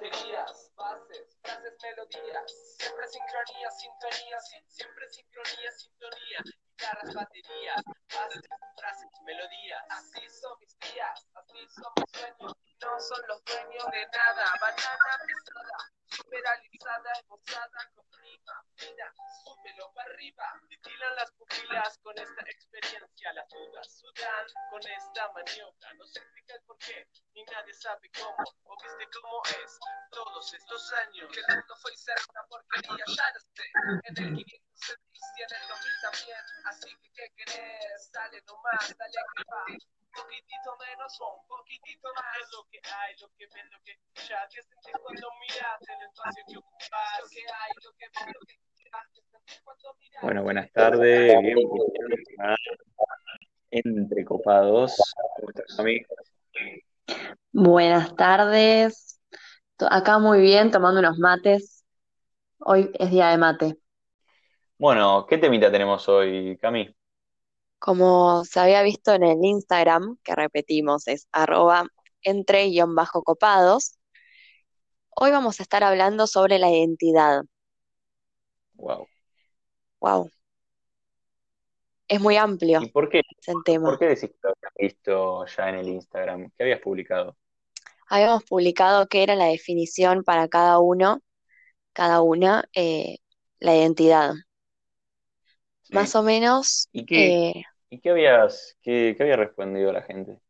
[0.00, 8.42] baterías, bases, frases, melodías, siempre sincronía, sintonía, siempre sincronía, sintonía, guitarras, baterías, bases,
[8.76, 14.06] frases, melodías, así son mis días, así son mis sueños, no son los dueños de
[14.16, 19.12] nada, banana pesada, superalizada, esbozada, con prima, mira,
[19.44, 23.79] súbelo para arriba, titilan las pupilas con esta experiencia, las dudas
[24.10, 28.76] sudan con esta maniobra, no se explica el por qué, ni nadie sabe cómo, o
[28.82, 29.78] viste cómo es,
[30.10, 33.66] todos estos años, que el mundo fue ser una porquería, ya lo sé,
[34.04, 34.98] en el 500
[35.36, 38.10] y en el 2000 también, así que ¿qué querés?
[38.12, 42.80] Dale nomás, dale que va, un poquitito menos o un poquitito más, es lo que
[42.82, 47.20] hay, lo que ven, lo que escuchas, que sentís cuando miras el espacio que ocupas,
[47.22, 48.70] lo que hay, lo que ven, lo que escuchas.
[50.22, 51.70] Bueno, buenas tardes, bienvenidos
[52.40, 52.56] a
[53.70, 54.96] Entre Copados.
[55.36, 56.06] ¿Cómo estás, amigo?
[57.52, 59.20] Buenas tardes.
[59.78, 61.84] Acá muy bien, tomando unos mates.
[62.58, 63.78] Hoy es día de mate.
[64.78, 66.94] Bueno, ¿qué temita tenemos hoy, Cami?
[67.78, 71.86] Como se había visto en el Instagram, que repetimos, es arroba
[72.22, 73.98] entre-copados,
[75.10, 77.42] hoy vamos a estar hablando sobre la identidad.
[78.74, 79.06] Wow.
[80.00, 80.30] Wow,
[82.10, 83.22] es muy amplio ¿Y por qué?
[83.46, 86.50] ¿Por qué decís que lo habías visto ya en el Instagram?
[86.56, 87.36] ¿Qué habías publicado?
[88.08, 91.22] Habíamos publicado qué era la definición para cada uno,
[91.92, 93.18] cada una, eh,
[93.60, 94.32] la identidad.
[95.90, 100.40] Más o menos, ¿Y qué, eh, y qué habías, qué, qué había respondido la gente?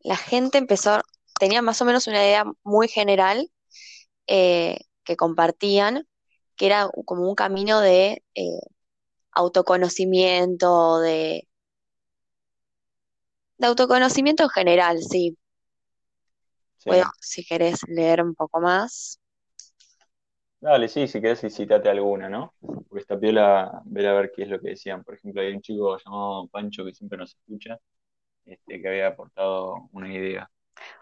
[0.00, 1.00] la gente empezó,
[1.40, 3.50] tenía más o menos una idea muy general
[4.28, 6.06] eh, que compartían,
[6.56, 8.22] que era como un camino de
[9.34, 11.48] autoconocimiento, de,
[13.58, 15.36] de autoconocimiento en general, sí.
[16.76, 16.90] Sí.
[17.20, 19.18] si querés leer un poco más.
[20.60, 22.54] Dale, sí, si querés citate alguna, ¿no?
[22.60, 25.04] Porque está piola ver a ver qué es lo que decían.
[25.04, 27.78] Por ejemplo, hay un chico llamado Pancho que siempre nos escucha,
[28.46, 30.50] este, que había aportado una idea.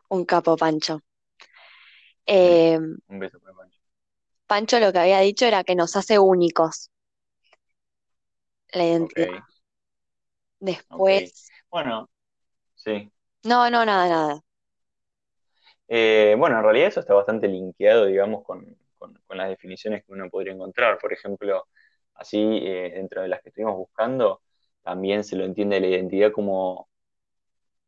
[0.09, 1.00] Un capo, Pancho.
[2.26, 3.81] Eh, un beso para Pancho.
[4.47, 6.91] Pancho lo que había dicho era que nos hace únicos
[8.72, 9.28] la identidad.
[10.60, 12.09] Después, Bueno,
[12.77, 13.12] sí.
[13.44, 14.41] no, no, nada, nada.
[15.88, 20.12] Eh, bueno, en realidad eso está bastante linkeado, digamos, con, con- con las definiciones que
[20.12, 20.99] uno podría encontrar.
[20.99, 21.66] Por ejemplo,
[22.15, 24.43] así, eh, dentro de las que estuvimos buscando,
[24.83, 26.89] también se lo entiende la identidad como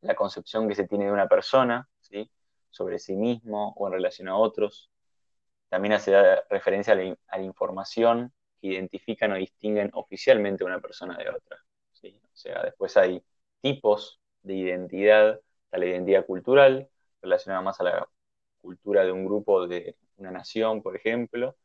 [0.03, 2.31] la concepción que se tiene de una persona, ¿sí?
[2.71, 4.91] Sobre sí mismo o en relación a otros.
[5.71, 6.15] También hace
[6.51, 8.33] referencia a la, in- a la información
[8.69, 11.59] identifican o distinguen oficialmente una persona de otra.
[12.35, 13.23] O sea, después hay
[13.61, 16.89] tipos de identidad, está la identidad cultural,
[17.23, 18.09] relacionada más a la
[18.61, 21.57] cultura de un grupo de una nación, por ejemplo,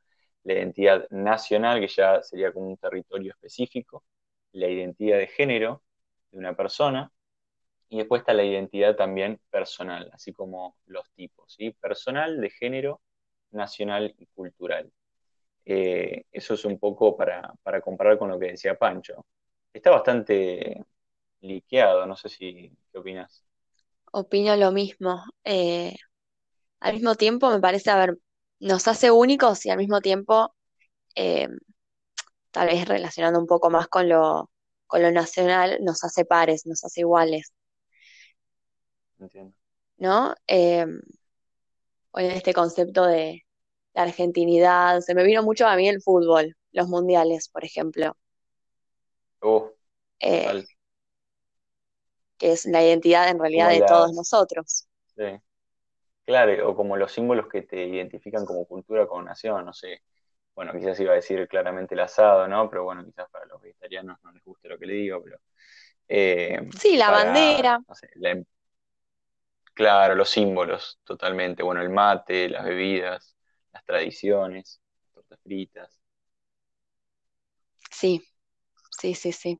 [0.43, 4.03] la identidad nacional, que ya sería como un territorio específico,
[4.51, 5.83] la identidad de género
[6.31, 7.11] de una persona,
[7.89, 11.71] y después está la identidad también personal, así como los tipos, ¿sí?
[11.71, 13.01] Personal, de género,
[13.51, 14.91] nacional y cultural.
[15.71, 19.27] Eh, eso es un poco para, para comparar con lo que decía Pancho.
[19.71, 20.83] Está bastante
[21.41, 23.45] liqueado, no sé si, ¿qué opinas?
[24.11, 25.23] Opino lo mismo.
[25.43, 25.95] Eh,
[26.79, 28.17] al mismo tiempo, me parece, a ver,
[28.59, 30.55] nos hace únicos y al mismo tiempo,
[31.13, 31.47] eh,
[32.49, 34.49] tal vez relacionando un poco más con lo,
[34.87, 37.53] con lo nacional, nos hace pares, nos hace iguales,
[39.19, 39.53] Entiendo.
[39.97, 40.33] ¿no?
[42.11, 43.45] O en este concepto de
[43.99, 48.15] la argentinidad, se me vino mucho a mí el fútbol, los mundiales, por ejemplo,
[49.41, 49.73] Oh,
[50.19, 50.65] eh,
[52.39, 54.87] que es la identidad en realidad Como de todos nosotros.
[55.15, 55.23] sí,
[56.25, 60.03] claro, o como los símbolos que te identifican como cultura, como nación, no sé.
[60.55, 62.69] Bueno, quizás iba a decir claramente el asado, ¿no?
[62.69, 65.39] Pero bueno, quizás para los vegetarianos no les guste lo que le digo, pero
[66.09, 68.43] eh, Sí, la para, bandera, no sé, la-
[69.73, 71.63] claro, los símbolos, totalmente.
[71.63, 73.35] Bueno, el mate, las bebidas,
[73.73, 75.99] las tradiciones, las tortas fritas.
[77.91, 78.21] sí,
[78.99, 79.57] sí, sí, sí.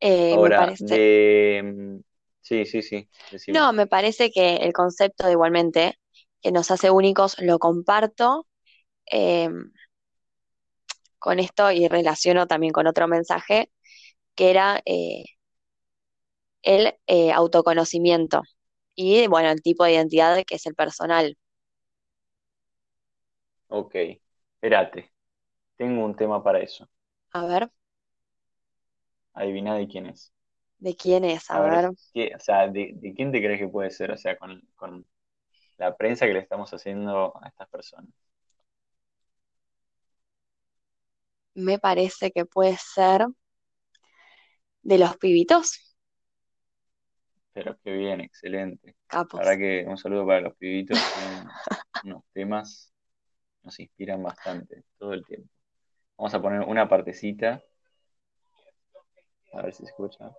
[0.00, 1.62] Eh, me Ahora, parece, de...
[1.64, 2.00] mm,
[2.40, 3.66] Sí, sí, sí, decime.
[3.66, 5.98] no, me parece que el concepto de igualmente
[6.42, 8.46] que nos hace únicos lo comparto
[9.10, 9.48] eh,
[11.18, 13.70] con esto y relaciono también con otro mensaje
[14.36, 15.24] que era eh,
[16.62, 18.42] el eh, autoconocimiento
[18.94, 21.36] y bueno, el tipo de identidad que es el personal.
[23.74, 23.94] Ok,
[24.54, 25.12] espérate,
[25.76, 26.88] tengo un tema para eso.
[27.32, 27.70] A ver,
[29.32, 30.32] Adivina de quién es.
[30.78, 31.50] ¿de quién es?
[31.50, 34.10] A A ver, ver, ¿qué, o sea, de, de quién te crees que puede ser?
[34.10, 35.06] O sea, con, con,
[35.78, 38.10] la prensa que le estamos haciendo a estas personas.
[41.56, 43.26] Me parece que puede ser
[44.82, 45.96] de los pibitos,
[47.52, 48.96] Pero qué bien, excelente.
[49.34, 49.44] La capos.
[49.44, 51.56] verdad que un saludo para los pibitos, tienen
[52.02, 52.93] unos temas,
[53.64, 55.48] nos inspiran bastante todo el tiempo.
[56.16, 57.62] Vamos a poner una partecita,
[59.52, 60.30] a ver si se escucha.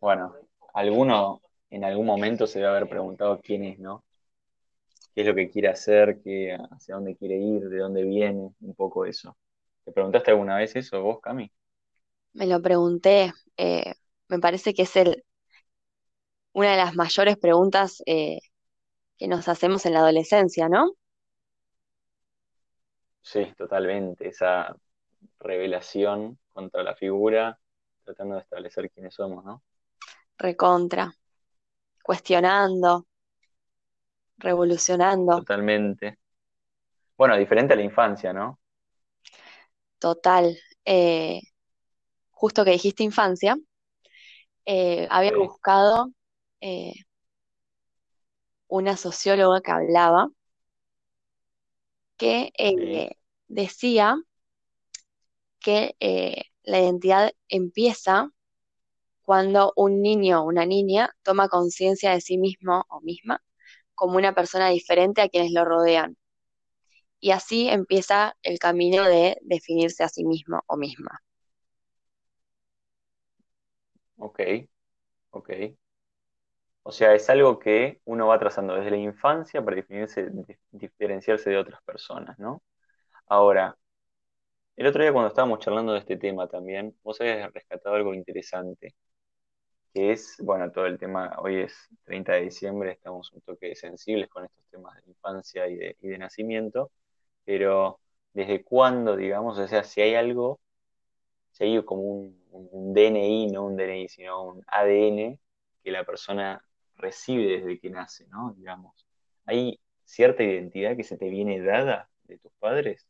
[0.00, 0.34] Bueno,
[0.74, 1.41] alguno
[1.72, 4.04] en algún momento se debe haber preguntado quién es, ¿no?
[5.14, 6.20] ¿Qué es lo que quiere hacer?
[6.22, 7.62] Qué, hacia dónde quiere ir?
[7.62, 8.50] ¿De dónde viene?
[8.60, 9.38] Un poco eso.
[9.82, 11.50] ¿Te preguntaste alguna vez eso vos, Cami?
[12.34, 13.94] Me lo pregunté, eh,
[14.28, 15.24] me parece que es el,
[16.52, 18.40] una de las mayores preguntas eh,
[19.16, 20.92] que nos hacemos en la adolescencia, ¿no?
[23.22, 24.28] Sí, totalmente.
[24.28, 24.76] Esa
[25.40, 27.58] revelación contra la figura,
[28.04, 29.62] tratando de establecer quiénes somos, ¿no?
[30.36, 31.14] Recontra,
[32.02, 33.06] cuestionando,
[34.44, 36.18] revolucionando, Totalmente.
[37.16, 38.60] Bueno, diferente a la infancia, ¿no?
[39.98, 40.58] total.
[40.84, 41.40] Eh,
[42.32, 43.56] justo que dijiste infancia,
[44.66, 46.12] eh, había Sí, buscado
[46.60, 46.94] eh,
[48.66, 50.28] una socióloga que hablaba
[52.16, 53.06] que sí,
[53.48, 54.16] decía
[55.60, 55.96] que
[56.64, 58.30] la identidad empieza
[59.24, 63.42] cuando un niño o una niña toma conciencia de sí mismo o misma
[63.94, 66.16] como una persona diferente a quienes lo rodean.
[67.20, 71.22] Y así empieza el camino de definirse a sí mismo o misma.
[74.16, 74.40] ok,
[75.32, 75.50] ok.
[76.84, 79.76] O sea, es algo que uno va trazando desde la infancia para
[80.72, 82.62] diferenciarse de otras personas, ¿no?
[83.26, 83.76] Ahora,
[84.76, 88.94] el otro día cuando estábamos charlando de este tema también, vos habías rescatado algo interesante,
[89.92, 91.74] que es, bueno, todo el tema, hoy es
[92.04, 96.08] 30 de diciembre, estamos un toque sensibles con estos temas de infancia y de, y
[96.08, 96.90] de nacimiento,
[97.44, 98.00] pero
[98.34, 100.60] ¿desde cuándo, digamos, o sea, si hay algo,
[101.52, 105.40] si hay como un, un- DNI, no un DNI, sino un ADN
[105.84, 106.64] que la persona
[106.96, 108.54] recibe desde que nace, ¿no?
[108.56, 109.06] Digamos,
[109.46, 113.06] ¿hay cierta identidad que se te viene dada de tus padres?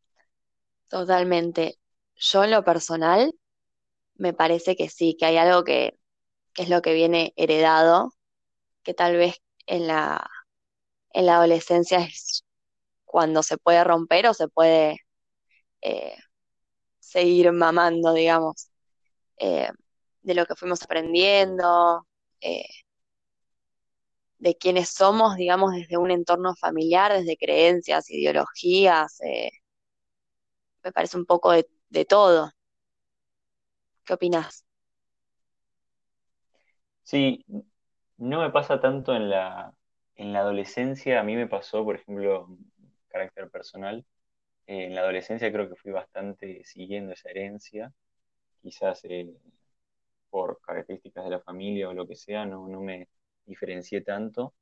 [0.89, 1.79] Totalmente.
[2.17, 3.35] Yo en lo personal
[4.17, 5.99] me parece que sí, que hay algo que,
[6.55, 8.13] que es lo que viene heredado,
[8.85, 10.29] que tal vez en la,
[11.13, 12.45] en la adolescencia es
[13.07, 14.99] cuando se puede romper o se puede
[15.83, 16.17] eh,
[17.01, 18.71] seguir mamando, digamos,
[19.39, 19.71] eh,
[20.23, 22.07] de lo que fuimos aprendiendo,
[22.41, 22.67] eh,
[24.39, 29.19] de quiénes somos, digamos, desde un entorno familiar, desde creencias, ideologías,
[30.85, 32.51] me parece un poco de, de todo.
[34.05, 34.65] ¿Qué opinás?
[37.13, 37.45] Sí,
[38.19, 39.75] no me pasa tanto en la,
[40.17, 42.49] en la adolescencia, a mí me pasó, por ejemplo,
[43.09, 44.07] carácter personal,
[44.67, 47.93] eh, en la adolescencia creo que fui bastante siguiendo esa herencia,
[48.63, 49.35] quizás eh,
[50.31, 53.09] por características de la familia o lo que sea, no, no me
[53.47, 54.55] diferencié tanto.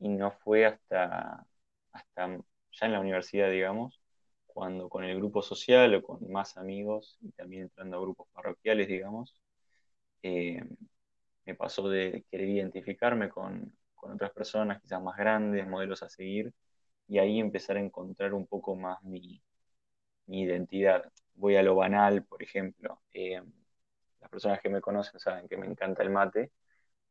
[0.00, 1.46] Y no fue hasta,
[1.92, 2.28] hasta
[2.72, 4.00] ya en la universidad, digamos,
[4.46, 8.88] cuando con el grupo social o con más amigos y también entrando a grupos parroquiales,
[8.88, 9.40] digamos,
[10.22, 10.62] eh,
[11.50, 16.52] me pasó de querer identificarme con, con otras personas, quizás más grandes, modelos a seguir,
[17.08, 19.42] y ahí empezar a encontrar un poco más mi,
[20.28, 21.10] identidad.
[21.34, 23.00] Voy a lo banal, por ejemplo.
[23.12, 23.42] eh,
[24.20, 26.52] las personas que me conocen saben que me encanta el mate,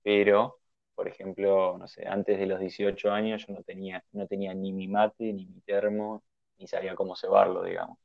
[0.03, 0.59] pero,
[0.95, 4.73] por ejemplo, no sé, antes de los 18 años yo no tenía, no tenía ni
[4.73, 6.23] mi mate, ni mi termo,
[6.59, 7.97] ni sabía cómo cebarlo, digamos.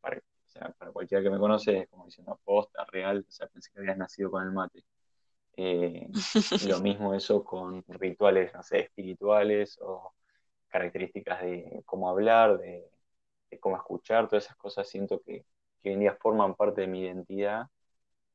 [0.00, 0.20] Para,
[0.78, 3.98] para cualquiera que me conoce es como diciendo posta, real, o sea, pensé que habías
[3.98, 4.84] nacido con el mate.
[5.56, 6.08] Eh,
[6.68, 10.14] lo mismo eso con rituales, no sé, espirituales o
[10.68, 12.90] características de cómo hablar, de,
[13.50, 15.44] de cómo escuchar, todas esas cosas siento que,
[15.82, 17.66] que hoy en día forman parte de mi identidad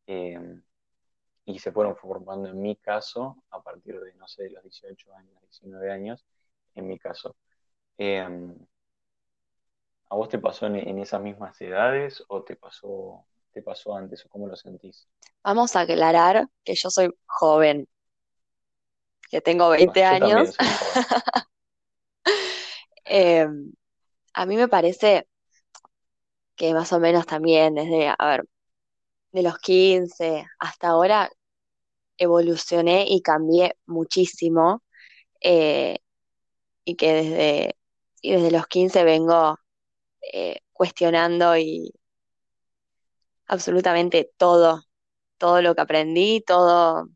[0.08, 0.40] eh,
[1.46, 5.14] y se fueron formando en mi caso a partir de, no sé, de los 18
[5.16, 6.26] años, 19 años,
[6.76, 7.36] en mi caso.
[7.98, 8.26] Eh,
[10.10, 14.26] ¿a vos te pasó en, en esas mismas edades o te pasó, te pasó antes
[14.26, 15.08] o cómo lo sentís?
[15.44, 17.88] Vamos a aclarar que yo soy joven,
[19.30, 20.56] que tengo Bueno, 20 yo también años.
[23.12, 23.48] Eh,
[24.34, 25.28] a mí me parece
[26.56, 28.46] que más o menos también desde, a ver,
[29.32, 31.30] de los 15 hasta ahora
[32.18, 34.84] evolucioné y cambié muchísimo
[35.42, 36.00] eh,
[36.86, 37.76] y que desde,
[38.22, 39.58] y desde los 15 vengo
[40.34, 41.94] eh, cuestionando y
[43.50, 44.84] absolutamente todo,
[45.40, 47.10] todo lo que aprendí, todo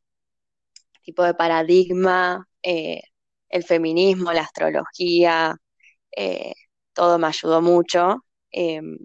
[1.04, 3.02] tipo de paradigma, eh,
[3.50, 5.56] el feminismo, la astrología,
[6.94, 8.26] todo me ayudó mucho.
[8.52, 8.98] Em,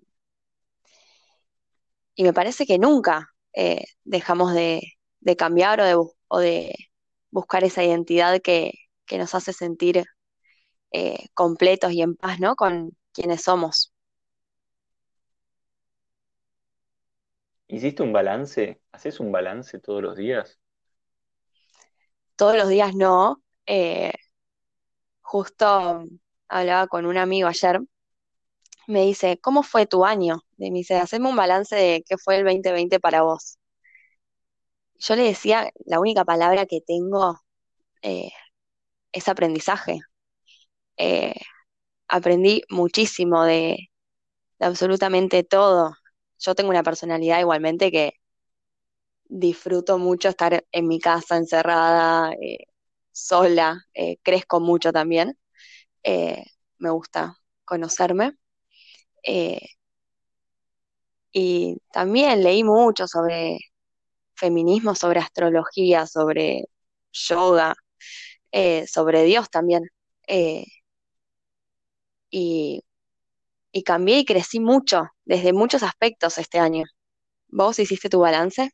[2.14, 3.28] y me parece que nunca
[4.04, 4.82] dejamos de,
[5.20, 5.94] de cambiar o de,
[6.28, 6.74] o de
[7.30, 8.72] buscar esa identidad que,
[9.06, 10.04] que nos hace sentir
[10.92, 12.56] eh, completos y en paz, ¿no?
[12.56, 13.92] Con quienes somos.
[17.68, 18.80] ¿Hiciste un balance?
[18.92, 20.58] ¿Haces un balance todos los días?
[22.36, 23.42] Todos los días no.
[23.66, 24.12] Eh,
[25.20, 26.04] justo
[26.48, 27.80] hablaba con un amigo ayer,
[28.86, 30.42] me dice, ¿cómo fue tu año?
[30.56, 33.58] me dice, haceme un balance de qué fue el 2020 para vos
[34.98, 37.40] yo le decía, la única palabra que tengo
[38.02, 38.30] eh,
[39.12, 40.00] es aprendizaje.
[40.98, 41.34] Eh,
[42.08, 43.90] aprendí muchísimo de,
[44.60, 45.94] absolutamente todo.
[46.38, 48.14] Yo tengo una personalidad igualmente que
[49.28, 52.66] disfruto mucho estar en mi casa encerrada, eh,
[53.12, 53.80] sola,
[54.22, 55.38] crezco mucho también.
[56.78, 58.36] me gusta conocerme.
[61.32, 63.58] y también leí mucho sobre
[64.36, 66.66] feminismo, sobre astrología, sobre
[67.12, 67.74] yoga,
[68.52, 69.84] eh, sobre Dios también.
[70.28, 70.64] Eh,
[73.72, 76.84] y cambié y crecí mucho, desde muchos aspectos este año.
[77.48, 78.70] ¿Vos hiciste tu balance?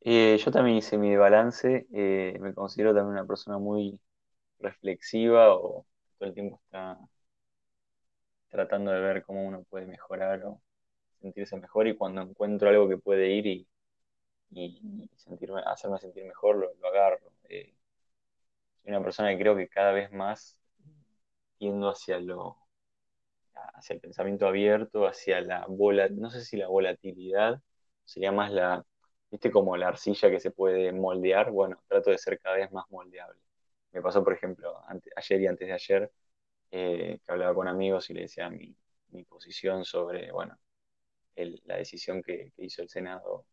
[0.00, 3.98] Eh, yo también hice mi balance, me considero también una persona muy
[4.58, 5.86] reflexiva o
[6.18, 6.98] todo el tiempo está
[8.48, 10.60] tratando de ver cómo uno puede mejorar o
[11.20, 13.68] sentirse mejor y cuando encuentro algo que puede ir y,
[15.16, 17.18] sentirme, hacerme sentir mejor, lo, agarro.
[17.48, 17.74] Eh,
[18.82, 20.58] soy una persona que creo que cada vez más
[21.58, 22.63] tiendo hacia lo
[23.74, 27.60] hacia el pensamiento abierto, hacia la bola, no sé si la volatilidad,
[28.04, 28.84] sería más la,
[29.30, 32.84] viste como la arcilla que se puede moldear, bueno, trato de ser cada vez más
[32.90, 33.40] moldeable.
[33.92, 34.82] Me pasó, por ejemplo,
[35.16, 36.12] ayer y antes de ayer,
[36.70, 38.76] eh, que hablaba con amigos y le decía mi,
[39.10, 40.58] mi posición sobre, bueno,
[41.64, 43.46] la decisión que, hizo el Senado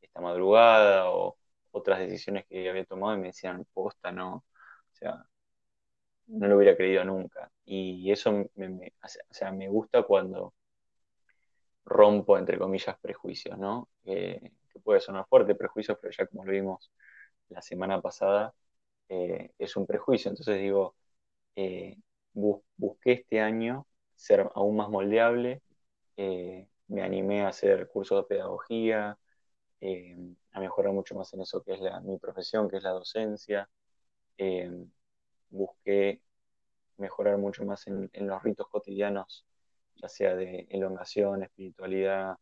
[0.00, 1.38] esta madrugada o
[1.72, 4.44] otras decisiones que había tomado y me decían, posta, no, o
[4.94, 5.24] sea,
[6.28, 7.50] no lo hubiera creído nunca.
[7.64, 10.54] Y eso me, o sea, me gusta cuando
[11.84, 13.88] rompo, entre comillas, prejuicios, ¿no?
[14.04, 14.52] que
[14.84, 16.90] puede sonar fuerte prejuicios, pero ya como lo vimos
[17.48, 18.54] la semana pasada,
[19.08, 20.30] eh, es un prejuicio.
[20.30, 20.96] Entonces digo,
[21.56, 21.98] eh,
[22.34, 25.62] busqué este año ser aún más moldeable,
[26.16, 29.18] eh, me animé a hacer cursos de pedagogía,
[30.52, 33.68] a mejorar mucho más en eso que es la, mi profesión, que es la docencia.
[35.50, 36.22] Eh, busqué
[36.98, 39.46] mejorar mucho más en, los ritos cotidianos,
[39.96, 42.36] ya sea de elongación, espiritualidad,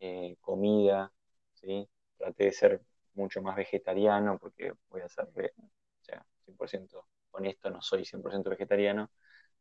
[0.00, 1.12] eh, comida,
[1.54, 1.88] ¿sí?
[2.18, 2.82] Traté de ser
[3.14, 9.10] mucho más vegetariano porque voy a ser, o sea, 100% honesto, no soy 100% vegetariano,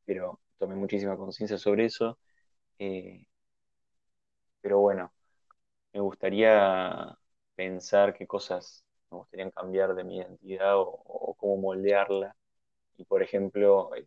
[0.06, 2.20] pero tomé muchísima conciencia sobre eso.
[4.62, 5.14] Pero bueno,
[5.94, 7.18] me gustaría
[7.56, 12.36] pensar qué cosas me gustaría cambiar de mi identidad o, cómo moldearla.
[12.98, 14.06] Y por ejemplo, eh,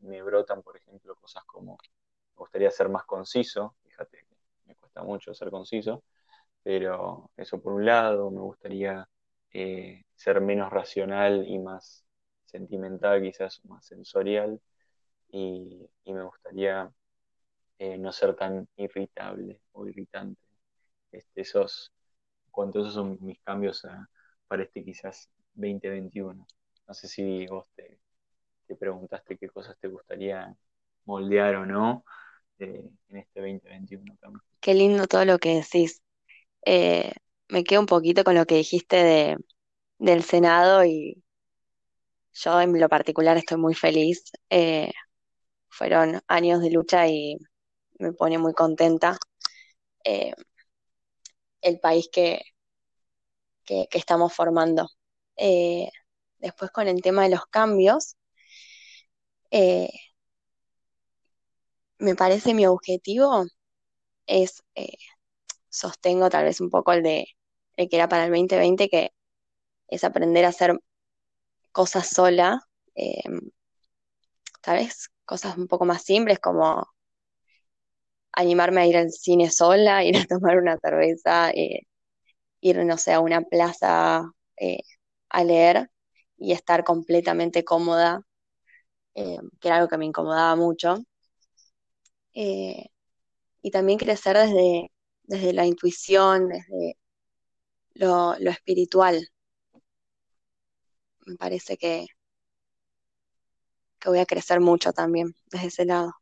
[0.00, 4.26] me, brotan, por ejemplo, cosas como me gustaría ser más conciso, fíjate
[4.66, 6.04] me cuesta mucho ser conciso,
[6.62, 9.08] pero eso por un lado, me gustaría
[9.52, 12.04] eh, ser menos racional y más
[12.46, 14.60] sentimental, quizás más sensorial,
[15.28, 16.92] y me gustaría
[17.78, 20.40] eh, no ser tan irritable o irritante.
[21.12, 21.92] Este, esos,
[22.50, 23.86] cuanto esos son mis cambios
[24.48, 26.46] para este quizás 2021.
[26.86, 28.00] No sé si vos te,
[28.76, 30.54] preguntaste qué cosas te gustaría
[31.04, 32.04] moldear o no
[32.58, 34.14] eh, en este 2021.
[34.60, 36.02] Qué lindo todo lo que decís.
[36.64, 37.12] Eh,
[37.48, 39.36] me quedo un poquito con lo que dijiste de,
[39.98, 41.22] del Senado y
[42.32, 44.24] yo en lo particular estoy muy feliz.
[45.68, 47.38] fueron años de lucha y
[47.98, 49.18] me pone muy contenta
[50.04, 50.34] eh,
[51.62, 52.42] el país que,
[53.64, 54.88] que, estamos formando.
[55.36, 55.88] Eh,
[56.38, 58.16] después con el tema de los cambios,
[59.54, 59.88] eh,
[61.98, 63.44] me parece mi objetivo
[64.26, 64.62] es,
[65.68, 67.26] sostengo tal vez un poco el de
[67.76, 69.10] el que era para el 2020, que
[69.88, 70.78] es aprender a hacer
[71.72, 72.60] cosas sola,
[74.62, 76.84] tal vez cosas un poco más simples como
[78.32, 81.80] animarme a ir al cine sola, ir a tomar una cerveza, eh,
[82.60, 84.24] ir, no sé, a una plaza
[84.58, 84.80] eh,
[85.30, 85.90] a leer
[86.38, 88.22] y estar completamente cómoda,
[89.14, 90.96] eh, que era algo que me incomodaba mucho.
[92.34, 92.86] Eh,
[93.62, 94.90] y también crecer desde,
[95.24, 96.98] desde la intuición, desde
[97.94, 99.28] lo, lo espiritual.
[101.26, 102.06] Me parece que,
[103.98, 106.12] que voy a crecer mucho también desde ese lado.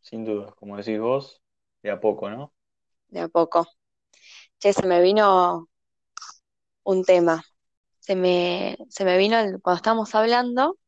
[0.00, 1.40] Sin duda, como decís vos,
[1.82, 2.52] de a poco, ¿no?
[3.08, 3.66] De a poco.
[4.60, 5.68] Che, se me vino
[6.84, 7.42] un tema.
[8.00, 10.78] Se me, se me vino, el- cuando estábamos hablando,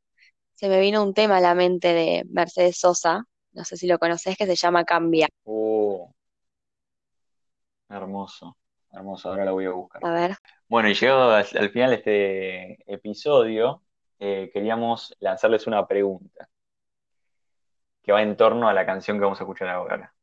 [0.54, 3.98] se me vino un tema a la mente de Mercedes Sosa, no sé si lo
[4.00, 5.28] conoces, que se llama Cambia.
[5.46, 6.12] Oh,
[7.88, 8.56] hermoso,
[8.92, 10.02] hermoso, ahora la voy a buscar.
[10.02, 10.36] A ver,
[10.68, 13.82] Bueno, y llegado al, al final de este episodio,
[14.18, 16.48] eh, queríamos lanzarles una pregunta
[18.02, 20.14] que va en torno a la canción que vamos a escuchar ahora.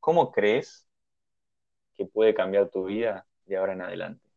[0.00, 0.86] ¿Cómo crees
[1.96, 4.29] que puede cambiar tu vida de ahora en adelante?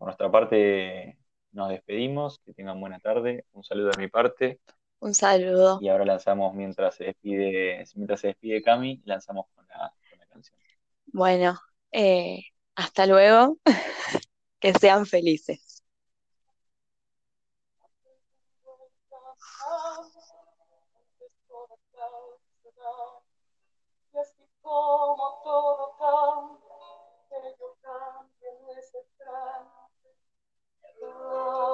[0.00, 1.18] Por nuestra parte,
[1.52, 4.58] nos despedimos, que tengan buena tarde, un saludo de mi parte,
[4.98, 5.78] un saludo.
[5.82, 10.24] y ahora lanzamos, mientras se despide, mientras se despide Cami, lanzamos con la, con la
[10.24, 10.58] canción.
[11.04, 11.60] Bueno,
[11.92, 12.44] eh,
[12.76, 13.58] hasta luego,
[14.58, 15.84] que sean felices.
[24.14, 26.70] Y así como todo cambia,
[27.28, 29.79] que yo cambie en ese trance.
[31.20, 31.70] Cambia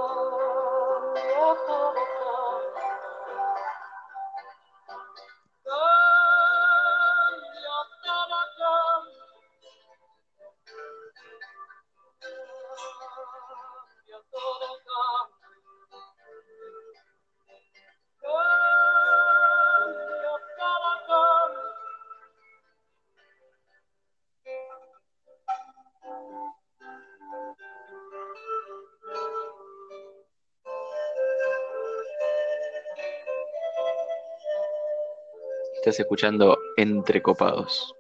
[35.87, 37.95] Estás escuchando Entre Copados.